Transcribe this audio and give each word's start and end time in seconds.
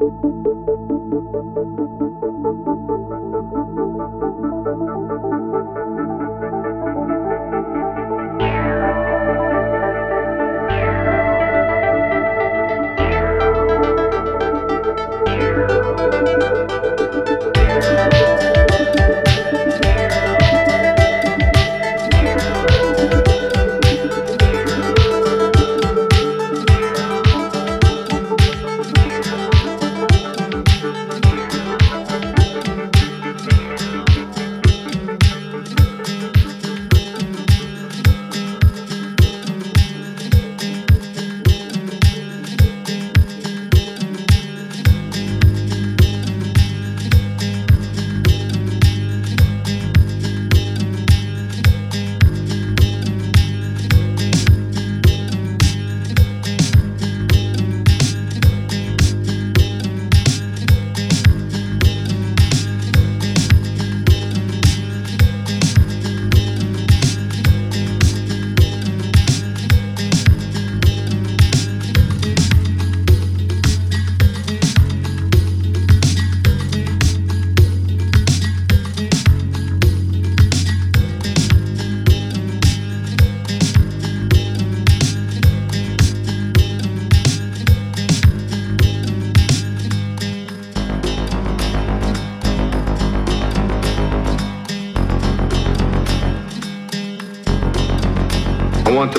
want 0.00 0.51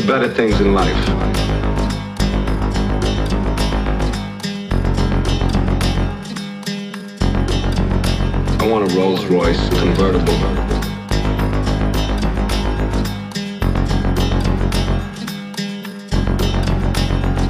better 0.05 0.27
things 0.33 0.59
in 0.59 0.73
life. 0.73 0.93
I 8.59 8.67
want 8.67 8.91
a 8.91 8.95
Rolls 8.97 9.25
Royce 9.25 9.69
convertible. 9.69 10.33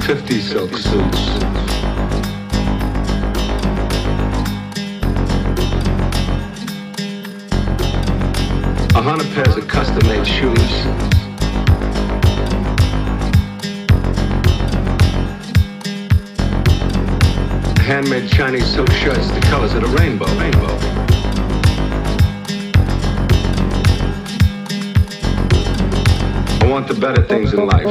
Fifty 0.02 0.40
silk 0.40 0.76
suits. 0.76 1.28
A 8.94 9.02
hundred 9.02 9.28
pairs 9.34 9.56
of 9.56 9.66
custom-made 9.66 10.26
shoes. 10.26 11.13
Handmade 17.84 18.30
Chinese 18.30 18.66
silk 18.66 18.90
shirts 18.92 19.30
the 19.30 19.40
colors 19.40 19.74
of 19.74 19.82
the 19.82 19.88
rainbow. 19.88 20.24
Rainbow. 20.38 20.78
I 26.64 26.70
want 26.70 26.88
the 26.88 26.94
better 26.94 27.22
things 27.24 27.52
in 27.52 27.66
life. 27.66 27.84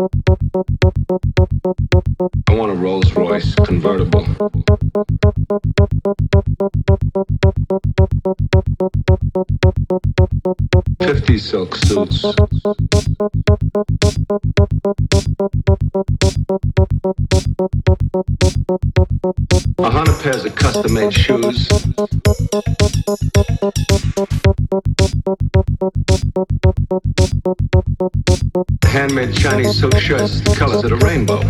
I 0.00 0.04
want 2.54 2.70
a 2.70 2.74
Rolls 2.76 3.12
Royce 3.14 3.52
convertible. 3.56 4.24
Fifty 11.00 11.38
silk 11.38 11.74
suits. 11.74 12.22
A 19.78 19.90
hundred 19.90 20.20
pairs 20.20 20.44
of 20.44 20.54
custom-made 20.54 21.12
shoes. 21.12 21.68
Handmade 28.84 29.34
Chinese 29.34 29.78
coat 29.90 30.00
shirts 30.00 30.40
the 30.40 30.54
colors 30.54 30.84
of 30.84 30.90
the 30.90 30.96
rainbow. 30.96 31.40